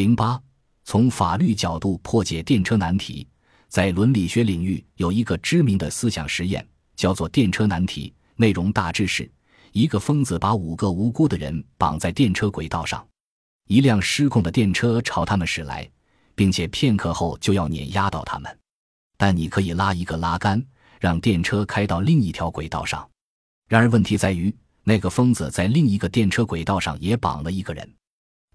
[0.00, 0.40] 零八，
[0.82, 3.28] 从法律角度破解电车难题。
[3.68, 8.10] 在伦理学领域，有一个知名的思想实验，叫做电车难题。
[8.36, 9.30] 内容大致是：
[9.72, 13.06] 一个疯子把五个无辜的人绑在电车轨道上，
[13.68, 15.86] 一辆失控的电车朝他们驶来，
[16.34, 18.58] 并且片刻后就要碾压到他们。
[19.18, 20.64] 但你可以拉一个拉杆，
[20.98, 23.06] 让电车开到另一条轨道上。
[23.68, 24.50] 然而，问题在于，
[24.82, 27.86] 那个疯子在另一个电车轨道上也绑了一个人。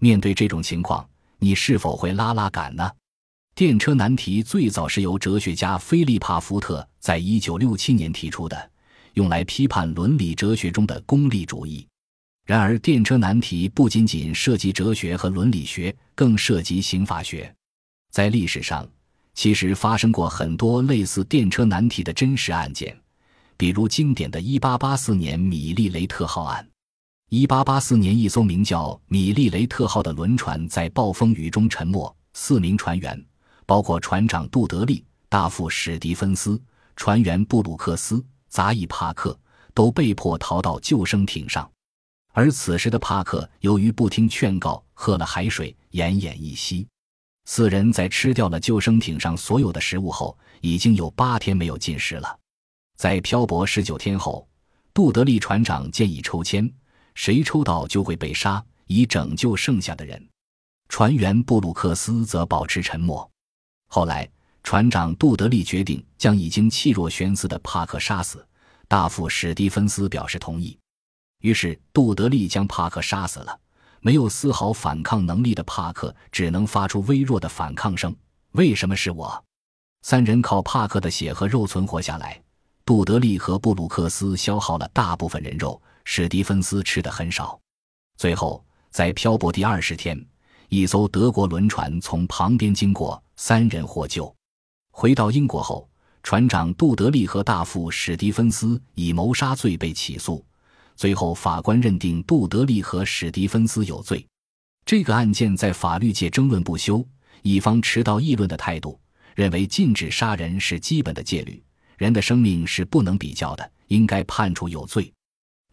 [0.00, 1.08] 面对这种情况，
[1.38, 2.90] 你是否会拉拉杆呢？
[3.54, 8.70] 电车难题最早是由哲学家菲利帕·福特在一九六七年提出的，
[9.14, 11.86] 用来批判伦理哲学中的功利主义。
[12.44, 17.52] 然而，电车难题不仅仅涉及哲学和伦理学，更涉及刑法学。
[18.12, 18.88] 在历史上，
[19.34, 22.96] 其实发生过很多类似电车难题的真实案件，
[23.56, 26.66] 比如经典的一八八四年米利雷特号案。
[27.28, 33.20] 一八八四年，一艘名叫米利雷特号的轮船在暴风雨中沉没，四名船员。
[33.66, 36.60] 包括船长杜德利、大副史蒂芬斯、
[36.94, 39.36] 船员布鲁克斯、杂役帕克
[39.74, 41.68] 都被迫逃到救生艇上，
[42.32, 46.86] 而此时的帕克由于不听劝告，喝了海水，奄奄一息。
[47.46, 52.38] 四人在吃掉了救生艇上所有的食物后，已经有八天没有进食了。
[52.96, 54.46] 在漂泊十九天后，
[54.94, 56.72] 杜德利船长建议抽签，
[57.16, 60.24] 谁抽到就会被杀，以拯救剩下的人。
[60.88, 63.28] 船员布鲁克斯则保持沉默。
[63.88, 64.28] 后来，
[64.62, 68.46] 船长杜德利决定将已经气若悬丝的帕克杀死。
[68.86, 70.78] 大副史蒂芬斯表示同意。
[71.40, 73.58] 于是，杜德利将帕克杀死了。
[74.00, 78.14] 没有丝毫反抗能力的帕克只能发出微弱的反抗声
[78.52, 79.44] ：“为什么是我？”
[80.02, 82.40] 三人靠帕克的血和肉存活下来。
[82.84, 87.60] 杜德利和布鲁克斯消耗了大部分人肉，史蒂芬斯吃的很少。
[88.16, 90.24] 最后，在漂泊第二十天，
[90.68, 93.20] 一艘德国轮船从旁边经过。
[93.38, 94.34] 三人获救，
[94.90, 95.86] 回到英国后，
[96.22, 100.42] 船长杜德利和大副史蒂芬斯以谋杀罪被起诉。
[100.94, 104.26] 最后，法官认定杜德利和史蒂芬斯有罪。
[104.86, 107.06] 这个案件在法律界争论不休，
[107.42, 108.98] 一方持到议论的态度，
[109.34, 111.62] 认为禁止杀人是基本的戒律，
[111.98, 115.12] 人的生命是不能比较的，应该判处有罪；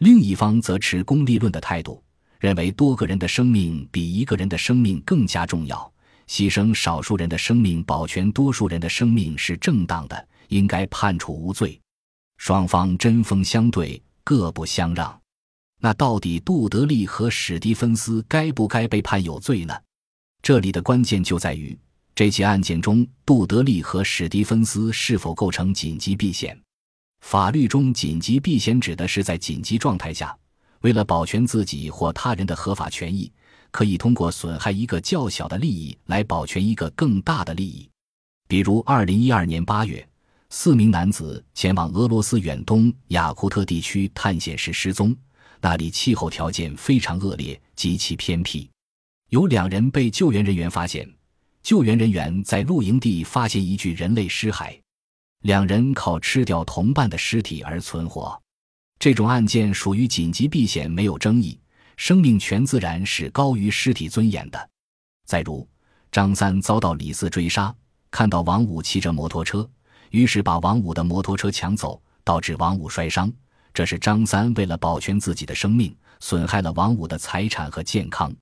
[0.04, 2.04] 另一方则持功利论的态度，
[2.38, 5.90] 认为多个人的生命比一个人的生命更加重要。
[6.28, 11.80] 牺牲少数人的生命，保全多数人的生命是正当的，应该判处无罪。
[12.36, 15.18] 双方针锋相对，各不相让。
[15.80, 19.74] 那到底杜德利和史蒂芬斯该不该被判有罪呢？
[20.42, 21.80] 这里的关键就在于
[22.14, 26.62] 这起案件中，杜德利和史蒂芬斯是否构成紧急避险。
[27.24, 30.38] 法律中，紧急避险指的是在紧急状态下，
[30.82, 33.32] 为了保全自己或他人的合法权益。
[33.72, 37.90] 可以通过损害一个较小的利益来保全一个更大的利益，
[38.48, 40.08] 比如二零一二年八月，
[40.52, 45.16] 四名男子前往俄罗斯远东雅库特地区探险时失踪，
[45.60, 48.70] 那里气候条件非常恶劣，极其偏僻。
[49.30, 51.12] 有两人被救援人员发现，
[51.64, 54.78] 救援人员在露营地发现一具人类尸骸，
[55.44, 58.42] 两人靠吃掉同伴的尸体而存活。
[58.98, 61.60] 这种案件属于紧急避险，没有争议。
[61.98, 64.70] 生命权自然是高于尸体尊严的。
[65.26, 65.68] 再如，
[66.12, 67.76] 张三遭到李四追杀，
[68.10, 69.70] 看到王五骑着摩托车，
[70.12, 73.32] 于是把王五的摩托车抢走，导致王五摔伤。
[73.74, 78.34] 这是张三为了保全自己的生命，损害了王五的财产和健康，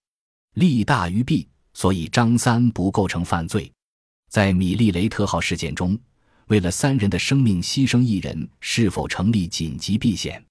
[0.54, 3.72] 利大于弊，所以张三不构成犯罪。
[4.30, 5.98] 在米利雷特号事件中，
[6.52, 10.44] 为了三人的生命牺牲一人，是否成立紧急避险？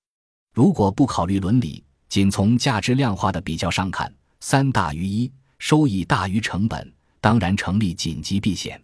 [0.54, 1.84] 如果不考虑伦理。
[2.08, 5.30] 仅从价值量化的比较上看，三大于一，
[5.60, 8.82] 收益大于成本，当然成立紧急避险。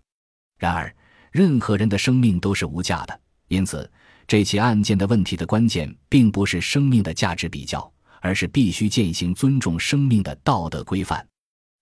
[0.61, 0.95] 然而，
[1.33, 3.91] 任何人的生命都是无价的，因此
[4.29, 7.91] 这起案件的问题的关键并不是生命的价值比较，
[8.21, 11.27] 而是必须践行尊重生命的道德规范。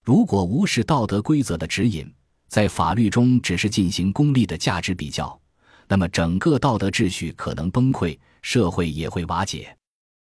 [0.03, 2.11] 如果无视道德规则的指引，
[2.55, 5.37] 在法律中只是进行功利的价值比较，
[5.89, 9.77] 那么整个道德秩序可能崩溃，社会也会瓦解。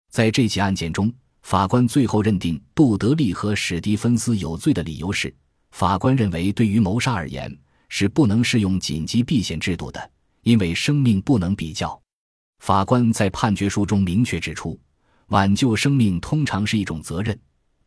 [0.09, 5.35] 在这起案件中，法官最后认定杜德利和史蒂芬斯有罪的理由是：
[5.71, 7.53] 法官认为，对于谋杀而言
[7.89, 10.11] 是不能适用紧急避险制度的，
[10.43, 12.01] 因为生命不能比较。
[12.59, 14.79] 法官在判决书中明确指出，
[15.27, 17.37] 挽救生命通常是一种责任，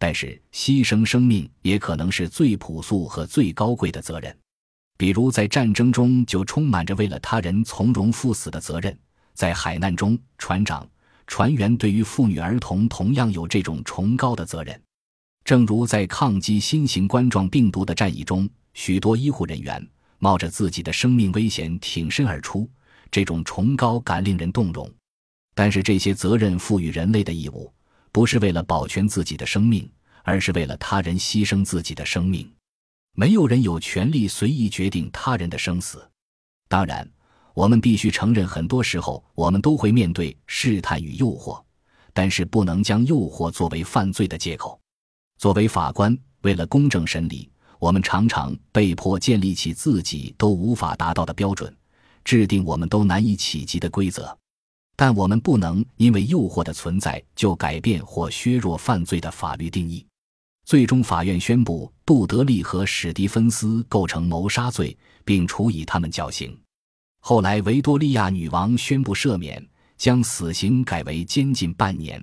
[0.05, 4.37] 但是牺牲生命也可能是最朴素和最高贵的责任。
[4.99, 8.93] 比如，在战争中就充满着为了他人从容赴死的责任；
[9.33, 10.87] 在海难中，船长。
[11.27, 14.79] 船员对于妇女儿童同样有这种崇高的责任。
[15.43, 22.69] 正如在抗击新型冠状病毒的战役中，许多医护人员冒着自己的生命危险挺身而出，
[23.11, 24.87] 这种崇高感令人动容。
[25.55, 27.73] 但是，这些责任赋予人类的义务，
[28.15, 29.91] 不是为了保全自己的生命，
[30.23, 32.49] 而是为了他人牺牲自己的生命。
[33.17, 36.09] 没有人有权利随意决定他人的生死。
[36.69, 37.11] 当然，
[37.55, 41.61] 我们必须承认，很多时候我们都会面对试探与诱惑，
[42.13, 44.81] 但是不能将诱惑作为犯罪的借口。
[45.37, 47.51] 作为法官，为了公正审理，
[47.81, 51.77] 我们常常被迫建立起自己都无法达到的标准，
[52.23, 54.39] 制定我们都难以企及的规则。
[54.96, 60.05] 但我们不能因为诱惑的存在就改变或削弱犯罪的法律定义。
[60.64, 66.58] 最终，法院宣布杜德利和史蒂芬斯构成谋杀罪，并处以他们绞刑。
[67.20, 69.67] 后来，维多利亚女王宣布赦免，
[69.99, 72.23] 将死刑改为监禁半年。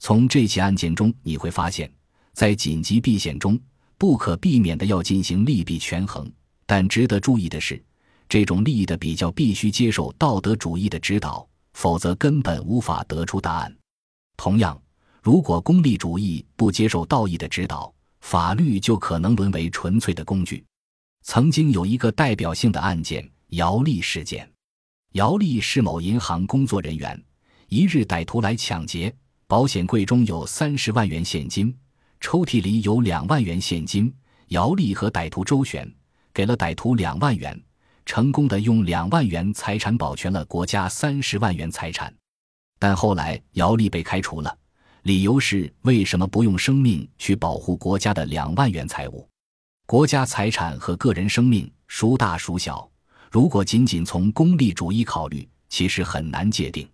[0.00, 1.90] 从这起案件中，你会发现。
[2.34, 3.60] 在紧急避险中，
[3.96, 6.30] 不可避免的要进行利弊权衡。
[6.66, 7.82] 但值得注意的是，
[8.28, 13.76] 这种利益的比较必须接受道德主义的指导，否则根本无法得出答案。
[14.36, 14.80] 同样，
[15.22, 20.64] 如果功利主义不接受道义的指导，法律就可能沦为纯粹的工具。
[21.22, 24.50] 曾经有一个代表性的案件——姚丽事件。
[25.12, 27.22] 姚丽是某银行工作人员。
[27.68, 29.14] 一日，歹徒来抢劫，
[29.46, 31.76] 保险柜中有三十万元现金。
[32.20, 34.12] 抽屉里有两万元现金，
[34.48, 35.92] 姚丽和歹徒周旋，
[36.32, 37.60] 给了歹徒两万元，
[38.04, 42.12] 成功的用两万元财产保全了国家三十万元财产。
[42.78, 44.56] 但后来姚丽被开除了，
[45.02, 49.28] 理由是为什么不用生命去保护国家的两万元财物？
[49.86, 52.88] 国家财产和个人生命孰大孰小？
[53.30, 56.88] 如果仅仅从功利主义考虑，其实很难界定。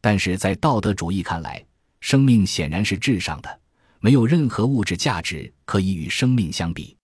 [0.00, 1.64] 但是在道德主义看来，
[2.00, 3.60] 生命显然是至上的。
[4.00, 6.96] 没有任何物质价值可以与生命相比，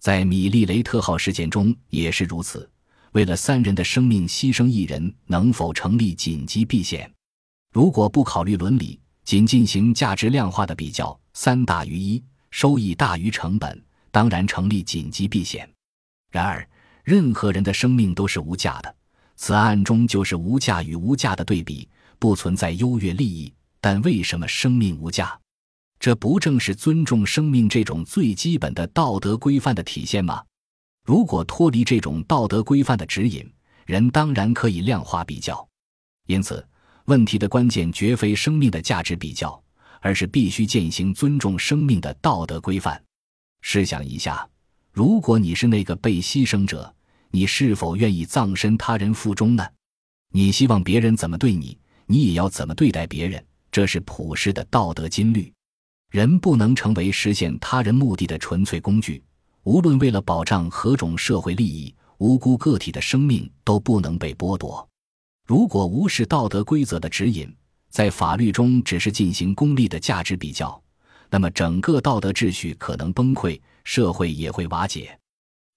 [0.00, 2.70] 在米利雷特号事件中也是如此。
[3.16, 7.10] 为了三人的生命牺牲一人，能否成立紧急避险？
[7.72, 15.66] 如果不考虑伦理，仅进行价值量化的比较，三大于一，收益大于成本，当然成立紧急避险。
[16.30, 16.68] 然而，
[17.04, 18.94] 任何人的生命都是无价的，
[19.34, 23.50] 此案中就是无价与无价的对比，不存在优越利益。
[23.80, 25.40] 但为什么生命无价？
[25.98, 30.42] 这不正是尊重生命这种最基本的道德规范的体现吗？
[31.06, 33.48] 如果脱离这种道德规范的指引，
[33.84, 35.66] 人当然可以量化比较。
[36.26, 36.66] 因此，
[37.04, 39.62] 问题的关键绝非生命的价值比较，
[40.00, 43.00] 而是必须践行尊重生命的道德规范。
[43.60, 44.48] 试想一下，
[44.92, 46.92] 如果你是那个被牺牲者，
[47.30, 49.64] 你是否愿意葬身他人腹中呢？
[50.32, 55.52] 你希望别人怎么对你，你也要怎么对待别人，这是普世的道德金律。
[56.10, 59.22] 人不能成为实现他人目的的纯粹工具，
[59.66, 64.88] 无论为了保障何种社会利益，无辜个体的生命都不能被剥夺。
[65.44, 67.52] 如果无视道德规则的指引，
[67.90, 70.80] 在法律中只是进行功利的价值比较，
[71.30, 75.18] 那么整个道德秩序可能崩溃，社会也会瓦解。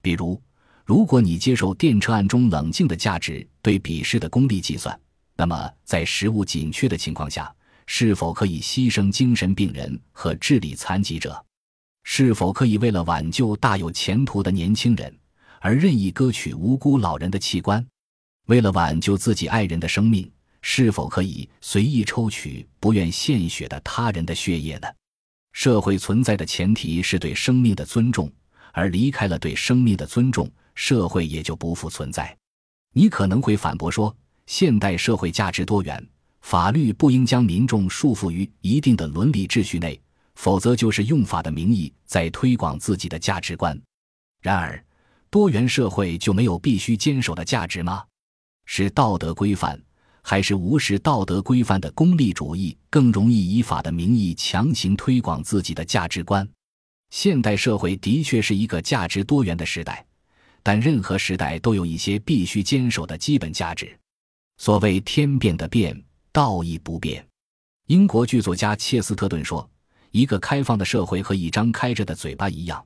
[0.03, 0.39] 比如，
[0.85, 4.97] 如果你接受电车案中冷静的价值对比式的功利计算，
[5.35, 7.51] 那么在食物紧缺的情况下，
[7.87, 11.43] 是否可以牺牲精神病人和智力残疾者？
[12.03, 15.15] 是否可以为了挽救大有前途的年轻人
[15.59, 17.85] 而任意割取无辜老人的器官？
[18.47, 20.29] 为了挽救自己爱人的生命，
[20.61, 24.87] 是否可以随意抽取不愿献血的他人的血液呢？
[25.51, 28.31] 社会存在的前提是对生命的尊重，
[28.71, 32.35] 而离开了对生命的尊重，社会也就不复存在。
[32.93, 34.15] 你可能会反驳说，
[34.47, 36.07] 现代社会价值多元。
[36.41, 39.99] 法律不应将民众束缚于一定的伦理秩序内，
[40.39, 43.77] 否则就是用法的名义在推广自己的价值观。
[44.41, 44.81] 然而，
[45.29, 48.05] 多元社会就没有必须坚守的价值吗？
[48.65, 49.77] 是道德规范，
[50.21, 56.47] 还是无视道德规范的功利主义更容易以法的名义强行推广自己的价值观？
[57.09, 60.05] 现代社会的确是一个价值多元的时代，
[60.63, 63.93] 但任何时代都有一些必须坚守的基本价值。
[64.55, 66.01] 所谓天变的变。
[66.31, 67.27] 道义不变。
[67.87, 69.69] 英国剧作家切斯特顿说
[70.11, 72.83] ：“一个开放的社会和一张开着的嘴巴一样，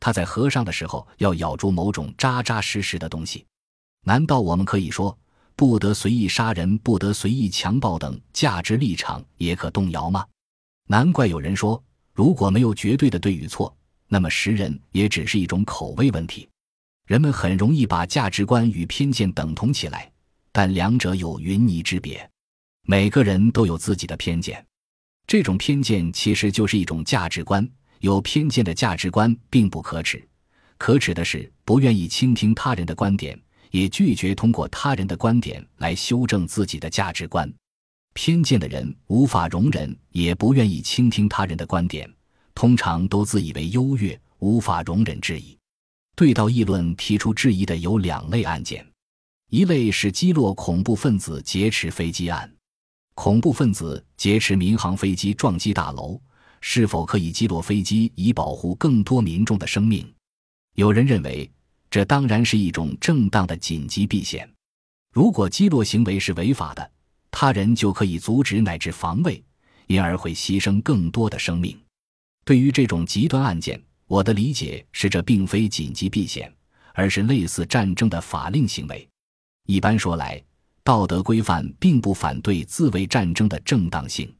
[0.00, 3.44] 他在合上的时候要咬住某种扎扎实实的东西。
[4.04, 5.16] 难道我们可以说
[5.56, 10.26] 不得随意杀人、不得随意强暴等价值立场也可动摇吗？
[10.88, 13.74] 难怪有人说，如果没有绝对的对与错，
[14.08, 16.48] 那么识人也只是一种口味问题。
[17.06, 20.10] 人们很容易把价值观与偏见等同起来，
[20.52, 22.28] 但两者有云泥之别。”
[22.86, 24.62] 每个人都有自己的偏见，
[25.26, 27.68] 这种偏见其实就是一种价值观，
[28.00, 30.22] 有偏见的价值观并不可耻，
[30.76, 33.38] 可耻的是不愿意倾听他人的观点，
[33.70, 37.52] 也拒绝通过他人的观点来修正自己的价值观。
[38.12, 42.08] 偏见的人无法容忍，也不愿意倾听他人的观点，
[42.54, 45.58] 通常都自以为优越，无法容忍质疑。
[46.14, 48.86] 对道议论提出质疑的有两类案件，
[49.50, 52.48] 一类是击落恐怖分子劫持飞机案。
[53.14, 56.20] 恐怖分子劫持民航飞机撞击大楼，
[56.60, 60.12] 是否可以击落飞机以保护更多民众的生命？
[60.74, 61.48] 有人认为，
[61.88, 64.48] 这当然是一种正当的紧急避险。
[65.12, 66.90] 如果击落行为是违法的，
[67.30, 69.42] 他人就可以阻止乃至防卫，
[69.86, 71.78] 因而会牺牲更多的生命。
[72.44, 76.52] 对于这种极端案件，我的理解是，这并非紧急避险，
[76.94, 79.08] 而是类似战争的法令行为。
[79.66, 80.42] 一般说来，
[80.84, 84.32] 道德规范并不反对自卫战争的正当性。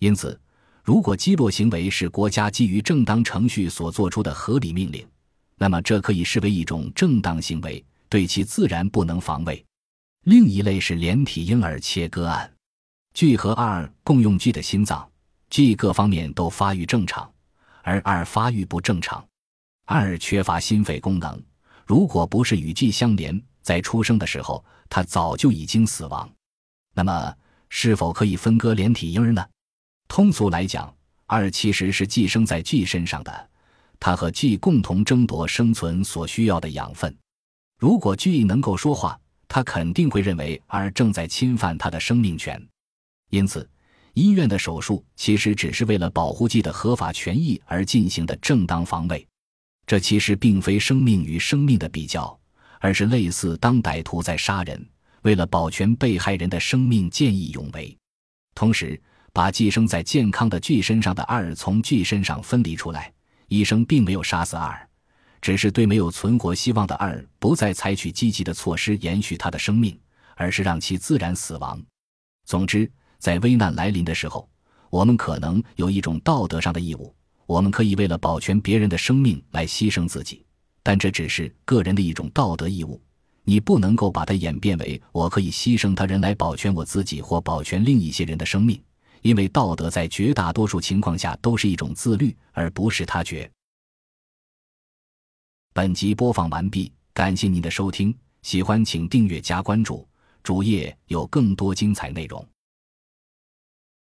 [0.00, 0.38] 因此，
[0.82, 5.06] 如果击落行为是国家基于正当程序所做出的合理命令，
[5.56, 9.64] 那么这可以视为一种正当行为，对其自然不能防卫。
[10.24, 12.52] 另一类是连体婴儿切割案
[13.14, 15.08] ，G 和 R 共用 G 的心脏
[15.50, 17.32] ，G 各方面都发育正常。
[17.82, 19.24] 而二发育不正常，
[19.84, 21.40] 二缺乏心肺功能。
[21.86, 26.30] 如果不是与 G 相连，在出生的时候他早就已经死亡。
[26.94, 27.34] 那么，
[27.68, 29.44] 是否可以分割连体婴儿呢？
[30.06, 30.94] 通俗来讲，
[31.26, 33.50] 二其实是寄生在 G 身上的，
[33.98, 37.12] 它和 G 共同争夺生存所需要的养分。
[37.76, 39.18] 如果 G 能够说话，
[39.48, 42.64] 他肯定会认为二正在侵犯他的生命权，
[43.30, 43.68] 因此。
[44.14, 49.26] 医院的手术其实只是为了保护 G 的合法权益而进行的正当防卫，
[49.86, 52.38] 这其实并非生命与生命的比较，
[52.86, 54.88] 而是类似当歹徒在杀人，
[55.22, 57.98] 为了保全被害人的生命见义勇为，
[58.54, 59.02] 同时
[59.32, 63.12] 把寄生在健康的巨身上的二从巨身上分离出来。
[63.48, 64.88] 医生并没有杀死二，
[65.40, 69.98] 只是对没有存活希望的二不再采取积极的措施延续他的生命，
[70.36, 71.82] 而是让其自然死亡。
[72.44, 72.88] 总之。
[73.18, 74.48] 在危难来临的时候，
[74.90, 77.12] 我们可能有一种道德上的义务，
[77.46, 80.45] 我们可以为了保全别人的生命来牺牲自己，
[80.86, 83.02] 但这只是个人的一种道德义务。
[83.42, 88.80] 你不能够把它演变为我可以牺牲他人来保全我自己或保全另一些人的生命，
[89.20, 93.50] 因为道德在绝大多数情况下都是一种自律，而不是他觉。
[95.74, 100.06] 本集播放完毕，感谢您的收听，喜欢请订阅加关注，
[100.44, 102.46] 主页有更多精彩内容。